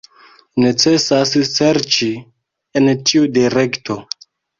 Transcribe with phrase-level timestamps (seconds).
[0.61, 2.07] Necesas serĉi
[2.81, 3.99] en tiu direkto.